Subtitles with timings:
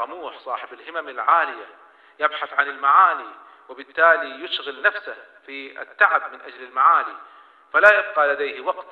[0.00, 1.66] الطموح صاحب الهمم العالية
[2.18, 3.34] يبحث عن المعالي
[3.68, 7.16] وبالتالي يشغل نفسه في التعب من أجل المعالي
[7.72, 8.86] فلا يبقى لديه وقت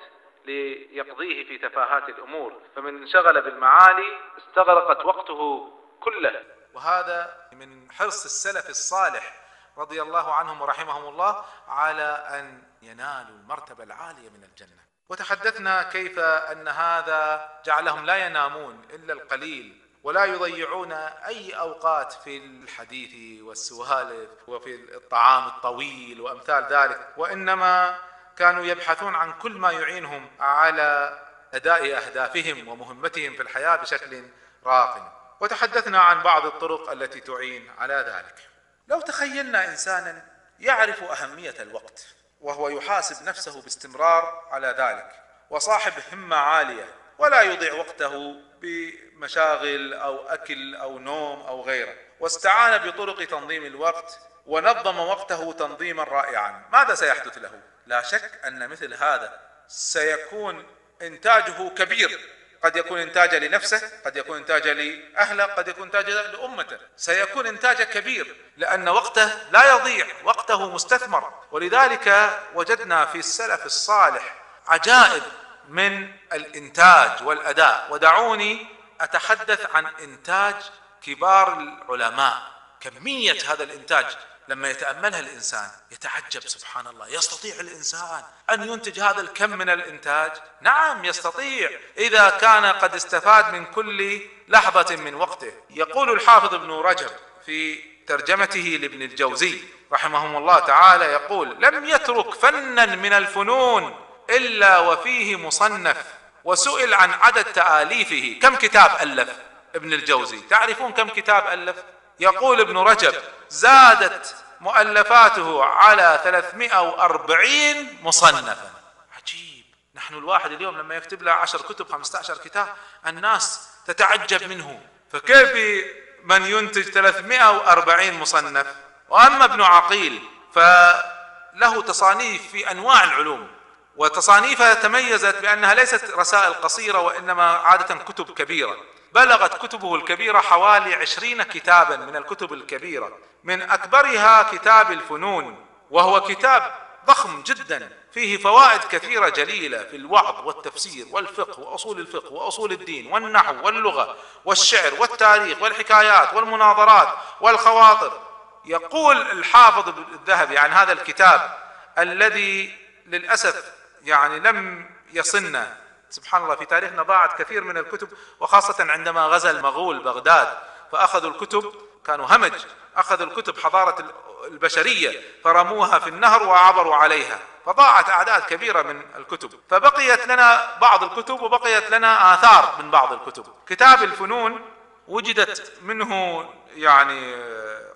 [0.45, 2.63] ليقضيه في تفاهات الأمور.
[2.77, 6.45] فمن انشغل بالمعالي استغرقت وقته كله.
[6.75, 9.35] وهذا من حرص السلف الصالح
[9.79, 14.87] رضي الله عنهم ورحمهم الله على أن ينالوا المرتبة العالية من الجنة.
[15.09, 19.86] وتحدثنا كيف أن هذا جعلهم لا ينامون إلا القليل.
[20.07, 27.99] ولا يضيعون أي أوقات في الحديث والسوالف وفي الطعام الطويل وأمثال ذلك وإنما
[28.37, 31.19] كانوا يبحثون عن كل ما يعينهم على
[31.55, 34.25] أداء أهدافهم ومهمتهم في الحياة بشكل
[34.65, 35.13] راق.
[35.41, 38.49] وتحدثنا عن بعض الطرق التي تعين على ذلك.
[38.89, 40.25] لو تخيلنا إنسانا
[40.59, 42.07] يعرف أهمية الوقت
[42.41, 50.75] وهو يحاسب نفسه باستمرار على ذلك وصاحب همة عالية ولا يضيع وقته بمشاغل أو أكل
[50.75, 51.95] أو نوم أو غيره.
[52.21, 56.65] واستعان بطرق تنظيم الوقت ونظم وقته تنظيما رائعا.
[56.73, 60.67] ماذا سيحدث له؟ لا شك أن مثل هذا سيكون
[61.03, 62.21] إنتاجه كبير.
[62.65, 66.79] قد يكون إنتاجا لنفسه قد يكون إنتاجا لأهله قد يكون إنتاجا لأمته.
[66.97, 71.33] سيكون إنتاجا كبير لأن وقته لا يضيع وقته مستثمر.
[71.53, 74.35] ولذلك وجدنا في السلف الصالح
[74.67, 75.23] عجائب
[75.69, 77.89] من الإنتاج والأداء.
[77.91, 78.67] ودعوني
[79.01, 80.55] أتحدث عن إنتاج
[81.03, 82.43] كبار العلماء.
[82.81, 84.07] كمية هذا الإنتاج
[84.49, 87.09] لما يتأملها الإنسان يتعجب سبحان الله.
[87.09, 93.65] يستطيع الإنسان أن ينتج هذا الكم من الإنتاج؟ نعم يستطيع إذا كان قد استفاد من
[93.65, 95.53] كل لحظة من وقته.
[95.71, 97.11] يقول الحافظ ابن رجب
[97.47, 105.37] في ترجمته لابن الجوزي رحمهم الله تعالى يقول لم يترك فنا من الفنون إلا وفيه
[105.37, 105.97] مصنف
[106.45, 108.39] وسئل عن عدد تآليفه.
[108.43, 109.29] كم كتاب ألف؟
[109.75, 110.41] ابن الجوزي.
[110.41, 111.77] تعرفون كم كتاب ألف؟
[112.21, 113.15] يقول ابن رجب
[113.51, 118.71] زادت مؤلفاته على 340 مصنفا.
[119.17, 119.65] عجيب.
[119.95, 122.69] نحن الواحد اليوم لما يكتب له 10 كتب 15 كتاب
[123.07, 124.81] الناس تتعجب منه.
[125.13, 125.85] فكيف
[126.25, 128.67] من ينتج 340 مصنف؟
[129.09, 130.23] وأما ابن عقيل
[130.55, 133.56] فله تصانيف في أنواع العلوم.
[133.97, 138.77] وتصانيفها تميزت بأنها ليست رسائل قصيرة وإنما عادة كتب كبيرة.
[139.13, 143.19] بلغت كتبه الكبيرة حوالي عشرين كتابا من الكتب الكبيرة.
[143.45, 146.75] من أكبرها كتاب الفنون وهو كتاب
[147.07, 147.91] ضخم جدا.
[148.13, 154.93] فيه فوائد كثيرة جليلة في الوعظ والتفسير والفقه وأصول الفقه وأصول الدين والنحو واللغة والشعر
[154.99, 157.09] والتاريخ والحكايات والمناظرات
[157.41, 158.21] والخواطر.
[158.65, 161.59] يقول الحافظ الذهبي عن هذا الكتاب
[161.99, 162.75] الذي
[163.07, 163.76] للأسف
[164.07, 165.77] يعني لم يصلنا.
[166.11, 168.09] سبحان الله في تاريخنا ضاعت كثير من الكتب
[168.41, 170.49] وخاصة عندما غزا المغول بغداد
[170.93, 171.73] فأخذوا الكتب
[172.07, 172.53] كانوا همج
[172.97, 174.05] أخذوا الكتب حضارة
[174.45, 177.39] البشرية فرموها في النهر وعبروا عليها.
[177.67, 179.51] فضاعت أعداد كبيرة من الكتب.
[179.71, 183.47] فبقيت لنا بعض الكتب وبقيت لنا آثار من بعض الكتب.
[183.67, 184.61] كتاب الفنون
[185.09, 187.35] وجدت منه يعني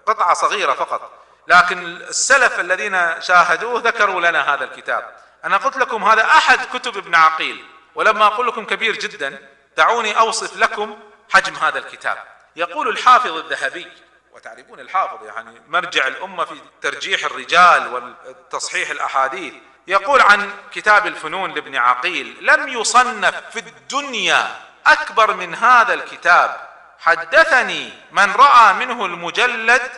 [0.07, 1.11] قطعة صغيرة فقط
[1.47, 5.21] لكن السلف الذين شاهدوه ذكروا لنا هذا الكتاب.
[5.45, 7.65] أنا قلت لكم هذا أحد كتب ابن عقيل
[7.95, 10.99] ولما أقول لكم كبير جدا دعوني أوصف لكم
[11.33, 12.19] حجم هذا الكتاب.
[12.57, 13.93] يقول الحافظ الذهبي
[14.33, 19.55] وتعرفون الحافظ يعني مرجع الأمة في ترجيح الرجال وتصحيح الأحاديث
[19.87, 24.57] يقول عن كتاب الفنون لابن عقيل لم يصنف في الدنيا
[24.87, 26.69] أكبر من هذا الكتاب.
[26.99, 29.91] حدثني من رأى منه المجلد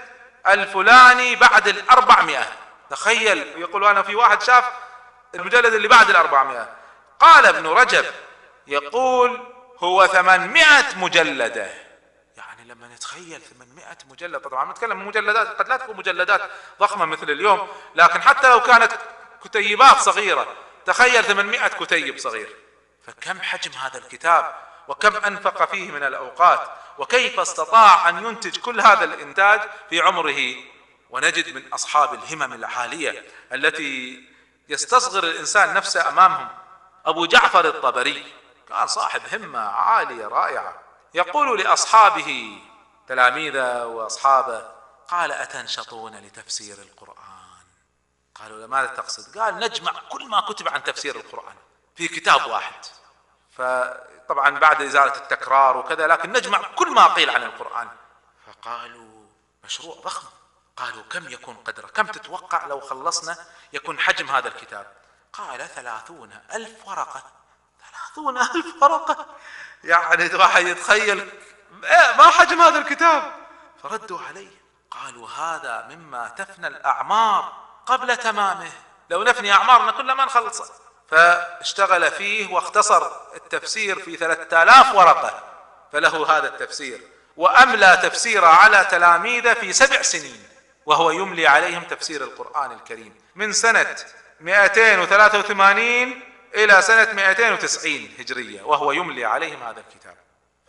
[0.48, 2.48] الفلاني بعد الأربعمائة.
[2.90, 4.64] تخيل يقول أنا في واحد شاف
[5.34, 6.76] المجلد اللي بعد الأربعمائة.
[7.20, 8.04] قال ابن رجب
[8.66, 9.40] يقول
[9.78, 11.70] هو ثمانمائة مجلدة.
[12.36, 16.50] يعني لما نتخيل ثمانمائة مجلد طبعا نتكلم مجلدات قد لا تكون مجلدات
[16.80, 18.92] ضخمة مثل اليوم لكن حتى لو كانت
[19.44, 20.46] كتيبات صغيرة
[20.86, 22.48] تخيل ثمانمائة كتيب صغير.
[23.06, 24.54] فكم حجم هذا الكتاب؟
[24.88, 26.60] وكم أنفق فيه من الأوقات؟
[26.98, 30.54] وكيف استطاع أن ينتج كل هذا الإنتاج في عمره؟
[31.10, 34.22] ونجد من أصحاب الهمم العالية التي
[34.68, 36.48] يستصغر الإنسان نفسه أمامهم.
[37.06, 38.32] أبو جعفر الطبري
[38.68, 40.80] كان صاحب همة عالية رائعة.
[41.14, 42.60] يقول لأصحابه
[43.08, 44.70] تلاميذه وأصحابه
[45.08, 47.42] قال أتنشطون لتفسير القرآن؟
[48.34, 51.56] قالوا ماذا تقصد؟ قال نجمع كل ما كتب عن تفسير القرآن
[51.96, 52.74] في كتاب واحد.
[53.56, 57.88] فطبعا بعد إزالة التكرار وكذا لكن نجمع كل ما قيل عن القرآن.
[58.46, 59.26] فقالوا
[59.64, 60.28] مشروع ضخم.
[60.76, 63.36] قالوا كم يكون قدره؟ كم تتوقع لو خلصنا
[63.72, 64.92] يكون حجم هذا الكتاب؟
[65.32, 67.22] قال ثلاثون ألف ورقة.
[67.90, 69.26] ثلاثون ألف ورقة؟
[69.84, 71.30] يعني واحد يتخيل
[72.18, 73.32] ما حجم هذا الكتاب؟
[73.82, 74.62] فردوا عليه.
[74.90, 77.52] قالوا هذا مما تفنى الأعمار
[77.86, 78.72] قبل تمامه.
[79.10, 80.70] لو نفني أعمارنا كلها ما نخلصه
[81.10, 85.42] فاشتغل فيه واختصر التفسير في ثلاثة آلاف ورقة.
[85.92, 87.00] فله هذا التفسير.
[87.36, 90.51] وأملى تفسير على تلاميذه في سبع سنين.
[90.86, 93.14] وهو يملي عليهم تفسير القرآن الكريم.
[93.34, 93.96] من سنة
[94.40, 96.22] 283
[96.54, 100.16] إلى سنة 290 هجرية وهو يملي عليهم هذا الكتاب.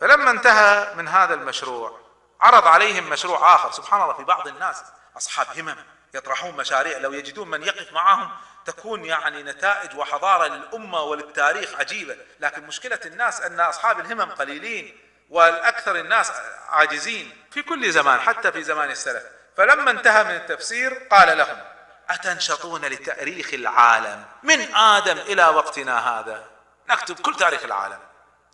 [0.00, 2.00] فلما انتهى من هذا المشروع
[2.40, 4.82] عرض عليهم مشروع آخر سبحان الله في بعض الناس
[5.16, 5.76] أصحاب همم
[6.14, 8.30] يطرحون مشاريع لو يجدون من يقف معهم
[8.66, 12.16] تكون يعني نتائج وحضارة للأمة وللتاريخ عجيبة.
[12.40, 14.98] لكن مشكلة الناس أن أصحاب الهمم قليلين
[15.30, 16.32] والأكثر الناس
[16.68, 17.36] عاجزين.
[17.50, 19.22] في كل زمان حتى في زمان السلف.
[19.56, 21.74] فلما انتهى من التفسير قال لهم
[22.10, 26.46] أتنشطون لتأريخ العالم من آدم إلى وقتنا هذا؟
[26.88, 27.98] نكتب كل تاريخ العالم.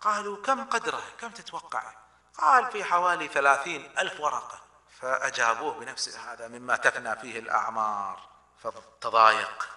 [0.00, 1.82] قالوا كم قدره؟ كم تتوقع؟
[2.38, 4.60] قال في حوالي ثلاثين ألف ورقة.
[5.00, 8.20] فأجابوه بنفس هذا مما تفنى فيه الأعمار.
[8.62, 9.68] فتضايق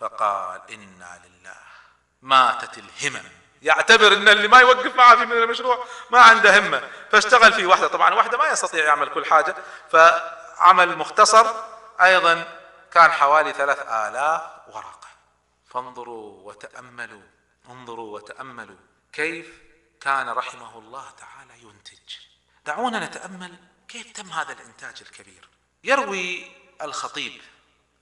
[0.00, 1.56] فقال إنا لله.
[2.22, 3.28] ماتت الهمم.
[3.62, 6.82] يعتبر إن اللي ما يوقف معه في المشروع ما عنده همة.
[7.10, 7.88] فاشتغل في واحدة.
[7.88, 9.54] طبعا واحدة ما يستطيع يعمل كل حاجة.
[10.62, 11.46] فعمل مختصر
[12.00, 12.58] أيضا
[12.90, 15.08] كان حوالي ثلاث آلاف ورقة.
[15.66, 17.22] فانظروا وتأملوا
[17.68, 18.76] انظروا وتأملوا
[19.12, 19.62] كيف
[20.00, 22.16] كان رحمه الله تعالى ينتج.
[22.66, 23.56] دعونا نتأمل
[23.88, 25.48] كيف تم هذا الإنتاج الكبير.
[25.84, 27.42] يروي الخطيب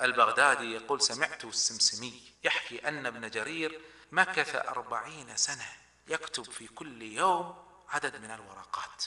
[0.02, 3.80] البغدادي يقول سمعت السمسمي يحكي أن ابن جرير
[4.12, 5.68] مكث أربعين سنة
[6.08, 9.04] يكتب في كل يوم عدد من الورقات.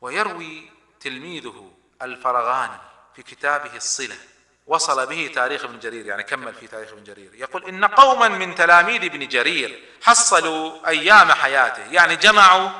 [0.00, 1.72] ويروي تلميذه
[2.02, 4.16] الفرغاني في كتابه الصلة.
[4.66, 7.30] وصل به تاريخ ابن جرير يعني كمل في تاريخ ابن جرير.
[7.34, 12.70] يقول إن قوما من تلاميذ ابن جرير حصلوا أيام حياته يعني جمعوا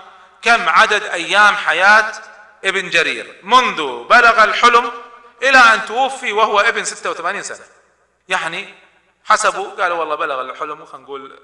[0.42, 2.12] كم عدد أيام حياة
[2.64, 3.40] ابن جرير.
[3.42, 4.92] منذ بلغ الحلم
[5.42, 7.66] إلى أن توفي وهو ابن 86 سنة.
[8.28, 8.74] يعني
[9.24, 11.38] حسبوا قالوا والله بلغ الحلم خلينا نقول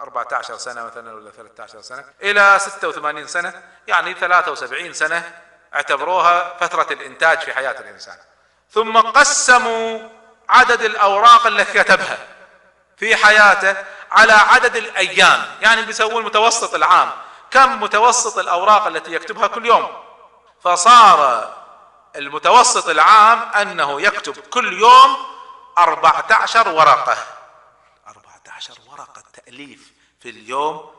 [0.00, 5.32] 14 سنة مثلا ولا 13 سنة إلى 86 سنة يعني 73 سنة
[5.74, 8.16] اعتبروها فترة الإنتاج في حياة الإنسان.
[8.70, 10.08] ثم قسموا
[10.48, 12.18] عدد الأوراق التي كتبها
[12.96, 13.76] في حياته
[14.10, 15.44] على عدد الأيام.
[15.60, 17.10] يعني بيسوون متوسط العام.
[17.50, 19.88] كم متوسط الأوراق التي يكتبها كل يوم؟
[20.60, 21.52] فصار
[22.16, 25.16] المتوسط العام أنه يكتب كل يوم
[25.78, 27.16] 14 ورقة.
[28.08, 30.94] 14 ورقة تأليف في اليوم.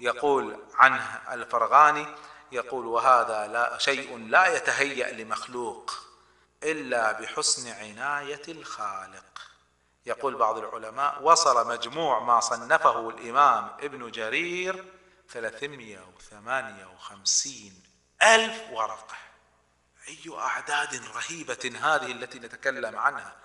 [0.00, 2.06] يقول عنه الفرغاني
[2.52, 6.09] يقول وهذا لا شيء لا يتهيأ لمخلوق.
[6.62, 9.40] إلا بحسن عناية الخالق.
[10.06, 14.84] يقول بعض العلماء وصل مجموع ما صنفه الإمام ابن جرير
[15.28, 17.82] 358
[18.22, 19.16] ألف ورقة.
[20.08, 23.36] أي أعداد رهيبة هذه التي نتكلم عنها؟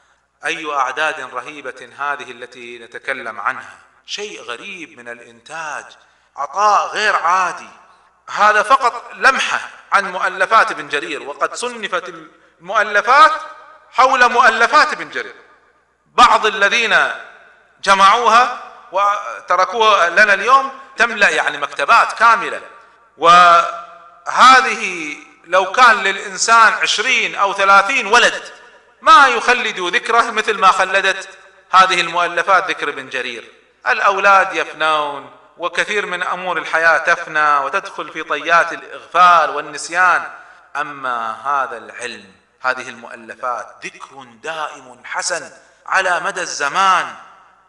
[0.46, 5.86] أي أعداد رهيبة هذه التي نتكلم عنها؟ شيء غريب من الإنتاج
[6.36, 7.70] عطاء غير عادي.
[8.30, 9.60] هذا فقط لمحة
[9.92, 12.14] عن مؤلفات ابن جرير وقد صنفت
[12.62, 13.32] المؤلفات
[13.92, 15.36] حول مؤلفات ابن جرير.
[16.06, 17.12] بعض الذين
[17.84, 22.62] جمعوها وتركوها لنا اليوم تملأ يعني مكتبات كاملة.
[23.18, 28.44] وهذه لو كان للإنسان عشرين أو ثلاثين ولد
[29.02, 31.30] ما يخلد ذكره مثل ما خلدت
[31.72, 33.52] هذه المؤلفات ذكر ابن جرير.
[33.88, 40.24] الأولاد يفنون وكثير من أمور الحياة تفنى وتدخل في طيات الإغفال والنسيان.
[40.76, 42.32] أما هذا العلم
[42.62, 45.52] هذه المؤلفات ذكر دائم حسن
[45.86, 47.14] على مدى الزمان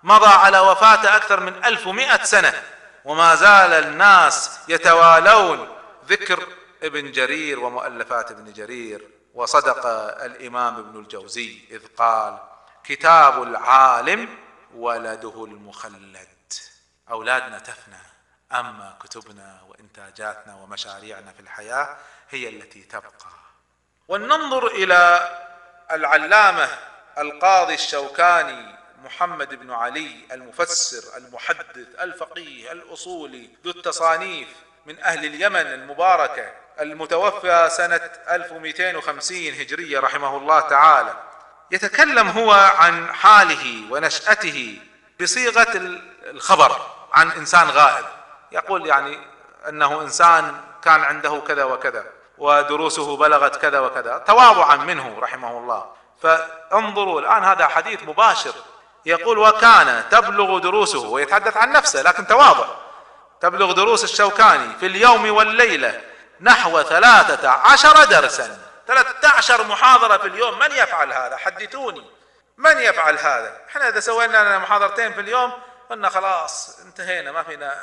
[0.03, 2.63] مضى على وفاة أكثر من ألف ومائة سنة
[3.05, 5.69] وما زال الناس يتوالون.
[6.09, 6.47] ذكر
[6.83, 9.87] ابن جرير ومؤلفات ابن جرير وصدق
[10.25, 12.39] الإمام ابن الجوزي إذ قال
[12.85, 14.29] كتاب العالم
[14.75, 16.36] ولده المخلد.
[17.11, 17.99] أولادنا تفنى
[18.53, 21.97] أما كتبنا وإنتاجاتنا ومشاريعنا في الحياة
[22.31, 23.31] هي التي تبقى.
[24.09, 25.31] ولننظر إلى
[25.93, 26.69] العلامة
[27.19, 34.49] القاضي الشوكاني محمد بن علي المفسر المحدث الفقيه الأصولي ذو التصانيف
[34.87, 41.23] من أهل اليمن المباركة المتوفى سنة 1250 هجرية رحمه الله تعالى.
[41.71, 44.81] يتكلم هو عن حاله ونشأته
[45.21, 45.73] بصيغة
[46.23, 46.96] الخبر.
[47.17, 48.05] عن إنسان غائب.
[48.53, 49.19] يقول يعني
[49.69, 52.05] أنه إنسان كان عنده كذا وكذا
[52.39, 55.87] ودروسه بلغت كذا وكذا تواضعا منه رحمه الله.
[56.23, 58.53] فانظروا الآن هذا حديث مباشر.
[59.07, 62.67] يقول وكان تبلغ دروسه ويتحدث عن نفسه لكن تواضع.
[63.41, 66.01] تبلغ دروس الشوكاني في اليوم والليلة
[66.41, 68.59] نحو ثلاثة عشر درسا.
[68.87, 72.05] ثلاثة عشر محاضرة في اليوم من يفعل هذا؟ حدثوني.
[72.59, 75.53] من يفعل هذا؟ إحنا إذا سوينا لنا محاضرتين في اليوم
[75.91, 77.75] قلنا خلاص انتهينا ما فينا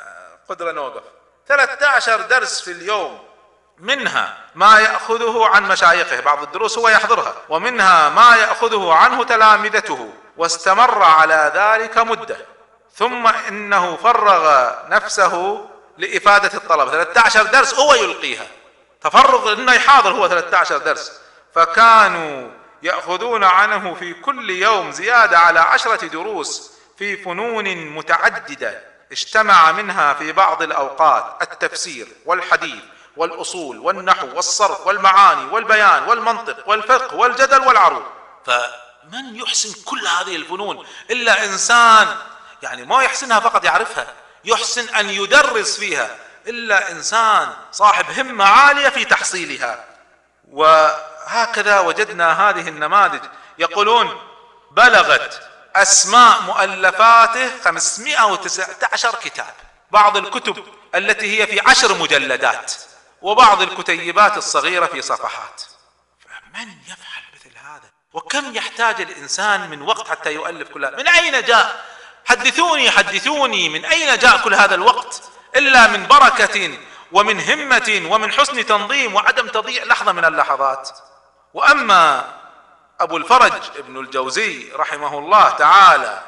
[0.48, 1.02] قدرة نوقف.
[1.48, 3.24] 13 درس في اليوم
[3.78, 11.02] منها ما يأخذه عن مشايخه بعض الدروس هو يحضرها ومنها ما يأخذه عنه تلامذته واستمر
[11.02, 12.36] على ذلك مدة.
[12.94, 15.66] ثم إنه فرغ نفسه
[15.98, 16.90] لإفادة الطلبة.
[16.90, 18.46] 13 درس هو يلقيها.
[19.00, 21.20] تفرغ إنه يحاضر هو 13 درس.
[21.54, 22.50] فكانوا
[22.82, 26.73] يأخذون عنه في كل يوم زيادة على عشرة دروس.
[26.98, 28.82] في فنون متعددة
[29.12, 32.82] اجتمع منها في بعض الأوقات التفسير والحديث
[33.16, 38.02] والأصول والنحو والصرف والمعاني والبيان والمنطق والفقه والجدل والعروض.
[38.46, 42.16] فمن يحسن كل هذه الفنون إلا إنسان؟
[42.62, 44.06] يعني ما يحسنها فقط يعرفها
[44.44, 49.84] يحسن أن يدرس فيها إلا إنسان صاحب همة عالية في تحصيلها.
[50.50, 53.20] وهكذا وجدنا هذه النماذج.
[53.58, 54.20] يقولون
[54.70, 59.54] بلغت أسماء مؤلفاته 519 كتاب.
[59.90, 60.64] بعض الكتب
[60.94, 62.72] التي هي في عشر مجلدات
[63.22, 65.62] وبعض الكتيبات الصغيرة في صفحات.
[66.20, 71.42] فمن يفعل مثل هذا؟ وكم يحتاج الإنسان من وقت حتى يؤلف كل هذا؟ من أين
[71.42, 71.84] جاء؟
[72.24, 75.22] حدثوني حدثوني من أين جاء كل هذا الوقت؟
[75.56, 76.78] إلا من بركة
[77.12, 80.88] ومن همة ومن حسن تنظيم وعدم تضييع لحظة من اللحظات.
[81.54, 82.34] وأما
[83.00, 86.22] أبو الفرج ابن الجوزي رحمه الله تعالى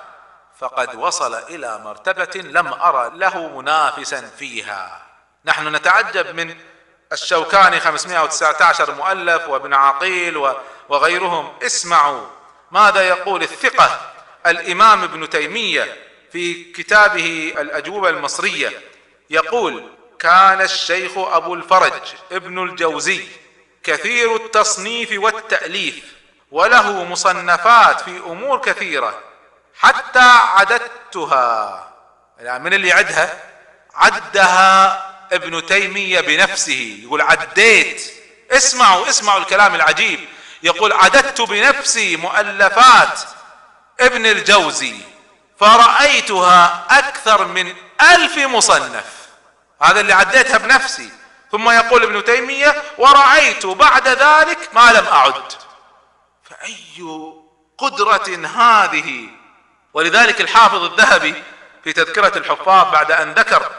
[0.58, 5.02] فقد وصل إلى مرتبة لم أرى له منافسا فيها.
[5.44, 6.56] نحن نتعجب من
[7.12, 10.54] الشوكاني 519 مؤلف وابن عقيل
[10.88, 11.52] وغيرهم.
[11.62, 12.26] اسمعوا
[12.70, 14.00] ماذا يقول الثقة
[14.46, 15.96] الإمام ابن تيمية
[16.32, 18.80] في كتابه الأجوبة المصرية.
[19.30, 23.26] يقول كان الشيخ أبو الفرج ابن الجوزي
[23.82, 26.16] كثير التصنيف والتأليف
[26.56, 29.18] وله مصنفات في أمور كثيرة
[29.80, 31.88] حتى عددتها.
[32.38, 33.40] يعني من اللي عدها؟
[33.94, 37.00] عدها ابن تيمية بنفسه.
[37.02, 38.12] يقول عديت.
[38.50, 40.28] اسمعوا اسمعوا الكلام العجيب.
[40.62, 43.20] يقول عددت بنفسي مؤلفات
[44.00, 44.94] ابن الجوزي
[45.60, 49.04] فرأيتها أكثر من ألف مصنف.
[49.82, 51.10] هذا اللي عديتها بنفسي.
[51.52, 55.65] ثم يقول ابن تيمية ورأيت بعد ذلك ما لم أعد.
[56.60, 57.32] فأي
[57.78, 59.28] قدرة هذه؟
[59.94, 61.42] ولذلك الحافظ الذهبي
[61.84, 63.70] في تذكرة الحفاظ بعد أن ذكر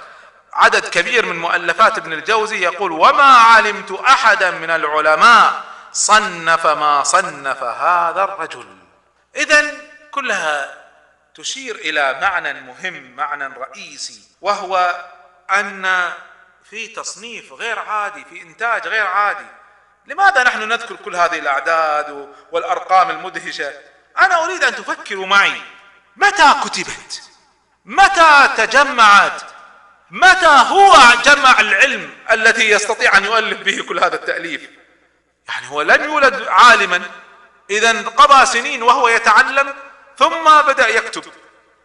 [0.54, 7.64] عدد كبير من مؤلفات ابن الجوزي يقول وما علمت أحدا من العلماء صنف ما صنف
[7.64, 8.78] هذا الرجل.
[9.36, 9.74] إذا
[10.12, 10.84] كلها
[11.36, 15.06] تشير إلى معنى مهم معنى رئيسي وهو
[15.52, 16.14] أن
[16.70, 19.46] في تصنيف غير عادي في إنتاج غير عادي
[20.08, 23.74] لماذا نحن نذكر كل هذه الأعداد والأرقام المدهشة؟
[24.20, 25.62] أنا أريد أن تفكروا معي.
[26.16, 27.22] متى كتبت؟
[27.86, 29.42] متى تجمعت؟
[30.12, 30.96] متى هو
[31.26, 34.70] جمع العلم الذي يستطيع أن يؤلف به كل هذا التأليف؟
[35.50, 37.02] يعني هو لم يولد عالما.
[37.70, 39.74] إذا قضى سنين وهو يتعلم
[40.18, 41.24] ثم بدأ يكتب.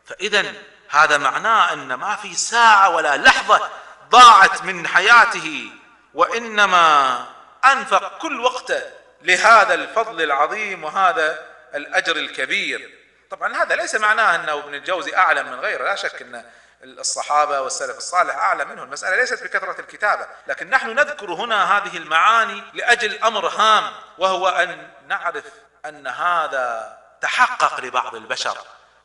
[0.05, 0.53] فإذا
[0.91, 3.71] هذا معناه أن ما في ساعة ولا لحظة
[4.11, 5.71] ضاعت من حياته
[6.15, 7.27] وإنما
[7.65, 8.83] أنفق كل وقته
[9.23, 12.99] لهذا الفضل العظيم وهذا الأجر الكبير.
[13.31, 16.45] طبعا هذا ليس معناه أنه ابن الجوزي أعلم من غيره لا شك أن
[16.83, 18.83] الصحابة والسلف الصالح أعلى منه.
[18.83, 24.89] المسألة ليست بكثرة الكتابة لكن نحن نذكر هنا هذه المعاني لأجل أمر هام وهو أن
[25.09, 25.45] نعرف
[25.87, 28.59] أن هذا تحقق لبعض البشر.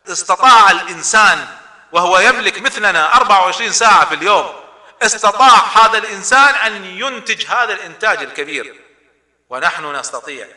[0.08, 1.48] استطاع الإنسان
[1.92, 4.67] وهو يملك مثلنا 24 ساعة في اليوم
[5.02, 8.82] استطاع هذا الإنسان أن ينتج هذا الإنتاج الكبير.
[9.50, 10.48] ونحن نستطيع.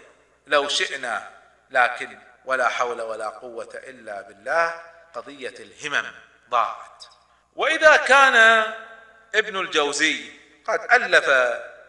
[0.46, 1.30] لو شئنا
[1.70, 4.82] لكن ولا حول ولا قوة إلا بالله
[5.14, 6.12] قضية الهمم
[6.50, 7.04] ضاعت.
[7.56, 8.64] وإذا كان
[9.34, 10.32] ابن الجوزي
[10.66, 11.28] قد ألف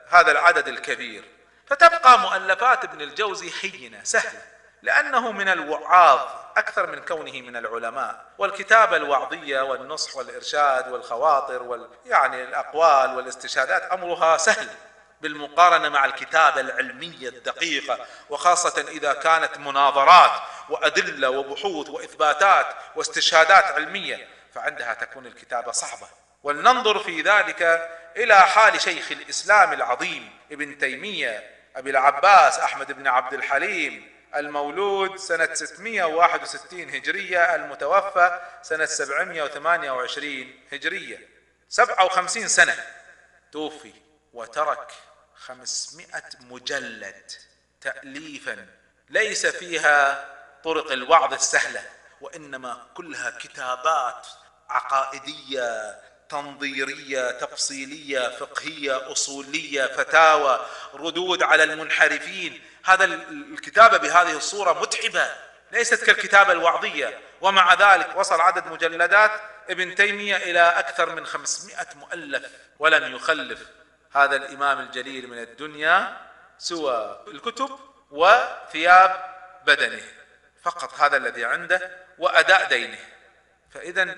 [0.10, 1.24] هذا العدد الكبير
[1.68, 4.42] فتبقى مؤلفات ابن الجوزي حينة سهلة.
[4.82, 6.20] لأنه من الوعاظ
[6.58, 14.38] أكثر من كونه من العلماء والكتابة الوعظية والنصح والإرشاد والخواطر وال يعني الأقوال والاستشهادات أمرها
[14.38, 14.68] سهل
[15.22, 20.32] بالمقارنة مع الكتابة العلمية الدقيقة وخاصة إذا كانت مناظرات
[20.70, 26.08] وأدلة وبحوث وإثباتات واستشهادات علمية فعندها تكون الكتابة صعبة.
[26.44, 33.34] ولننظر في ذلك إلى حال شيخ الإسلام العظيم ابن تيمية أبي العباس أحمد بن عبد
[33.34, 41.30] الحليم المولود سنة 661 هجرية المتوفى سنة 728 هجرية.
[41.70, 42.76] 57 سنة.
[43.52, 43.94] توفي
[44.34, 44.92] وترك
[45.36, 47.32] خمسمائة مجلد
[47.82, 48.68] تأليفا.
[49.10, 50.26] ليس فيها
[50.64, 51.84] طرق الوعظ السهلة
[52.22, 54.28] وإنما كلها كتابات
[54.70, 65.32] عقائدية تنظيرية تفصيلية فقهية أصولية فتاوى ردود على المنحرفين هذا الكتابة بهذه الصورة متعبة
[65.72, 67.20] ليست كالكتابة الوعظية.
[67.42, 69.32] ومع ذلك وصل عدد مجلدات
[69.70, 72.44] ابن تيمية إلى أكثر من 500 مؤلف
[72.80, 73.60] ولم يخلف
[74.14, 76.18] هذا الإمام الجليل من الدنيا
[76.58, 77.80] سوى الكتب
[78.12, 79.36] وثياب
[79.66, 80.04] بدنه.
[80.64, 83.00] فقط هذا الذي عنده وأداء دينه.
[83.74, 84.16] فاذا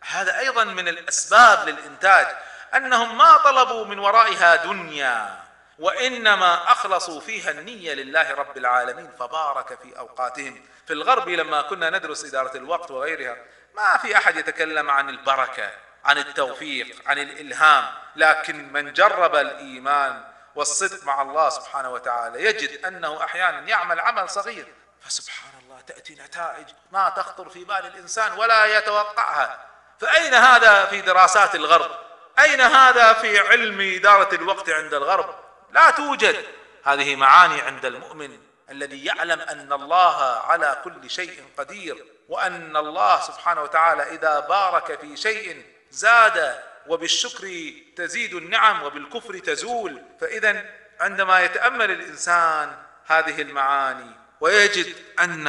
[0.00, 2.26] هذا أيضا من الأسباب للإنتاج
[2.74, 5.45] أنهم ما طلبوا من ورائها دنيا.
[5.78, 10.64] وإنما أخلصوا فيها النية لله رب العالمين فبارك في أوقاتهم.
[10.86, 13.36] في الغرب لما كنا ندرس إدارة الوقت وغيرها
[13.74, 15.70] ما في أحد يتكلم عن البركة
[16.04, 17.84] عن التوفيق عن الإلهام.
[18.16, 24.74] لكن من جرب الإيمان والصدق مع الله سبحانه وتعالى يجد أنه أحيانا يعمل عمل صغير.
[25.00, 29.66] فسبحان الله تأتي نتائج ما تخطر في بال الإنسان ولا يتوقعها.
[30.00, 31.90] فأين هذا في دراسات الغرب؟
[32.38, 35.45] أين هذا في علم إدارة الوقت عند الغرب؟
[35.76, 36.44] لا توجد.
[36.84, 38.38] هذه معاني عند المؤمن
[38.70, 45.16] الذي يعلم أن الله على كل شيء قدير وأن الله سبحانه وتعالى إذا بارك في
[45.16, 50.02] شيء زاد وبالشكر تزيد النعم وبالكفر تزول.
[50.20, 50.64] فإذا
[51.00, 55.46] عندما يتأمل الإنسان هذه المعاني ويجد أن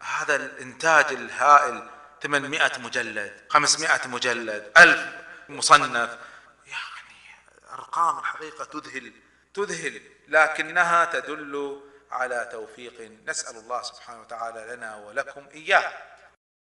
[0.00, 1.88] هذا الإنتاج الهائل
[2.22, 5.06] 800 مجلد 500 مجلد ألف
[5.48, 6.18] مصنف
[6.66, 7.16] يعني
[7.72, 9.12] أرقام الحقيقة تذهل.
[9.54, 13.10] تذهل لكنها تدل على توفيق.
[13.26, 15.92] نسأل الله سبحانه وتعالى لنا ولكم إياه.